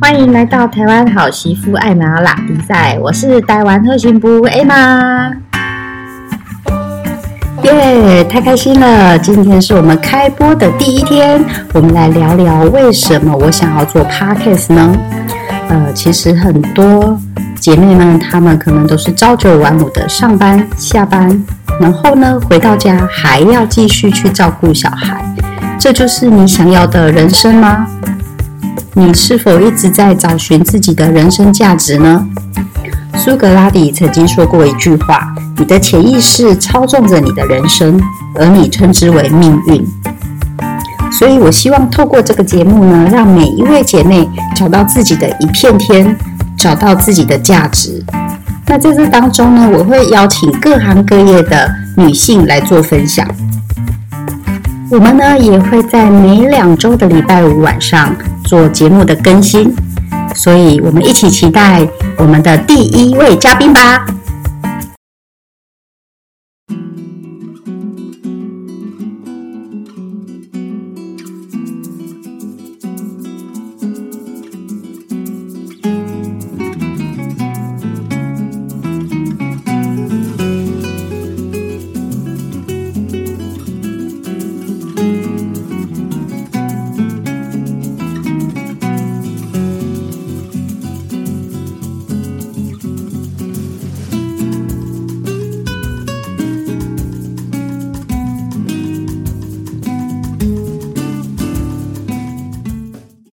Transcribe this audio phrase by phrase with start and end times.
[0.00, 5.30] 欢迎来到台湾好媳妇艾玛拉比赛，我是台湾特勤部艾玛。
[7.64, 9.18] 耶，太开心了！
[9.18, 11.44] 今天是我们开播的第一天，
[11.74, 14.96] 我们来聊聊为什么我想要做 podcast 呢？
[15.68, 17.20] 呃，其实很多
[17.56, 21.44] 姐妹们，她们可能都是朝九晚五的上班、下班，
[21.78, 25.22] 然后呢，回到家还要继续去照顾小孩，
[25.78, 27.86] 这就是你想要的人生吗？
[28.94, 32.26] 你是否一直在找寻自己的人生价值呢？
[33.14, 38.00] 苏格拉底曾经说过一句话：“你的潜意识操纵着你的人生，
[38.34, 39.86] 而你称之为命运。”
[41.12, 46.16] 所以，我希望透过这个节目呢，让每一位姐妹找到自己的一片天，
[46.56, 48.02] 找到自己的价值。
[48.66, 53.26] 那在这当中呢，我会邀请各行各业的女性来做分享。
[54.90, 58.14] 我们呢，也会在每两周的礼拜五晚上。
[58.50, 59.72] 做节目的更新，
[60.34, 64.04] 所以我们一起期待我们的第一位嘉宾吧。